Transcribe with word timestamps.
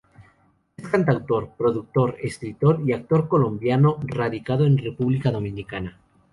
Es 0.77 0.83
un 0.83 0.89
cantautor, 0.89 1.51
productor, 1.55 2.15
escritor 2.23 2.81
y 2.83 2.91
actor 2.93 3.27
colombiano 3.27 3.99
radicado 4.11 4.65
en 4.65 4.79
República 4.79 5.29
Dominicana. 5.29 5.99